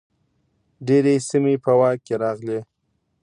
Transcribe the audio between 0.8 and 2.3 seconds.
ډیرې سیمې په واک کې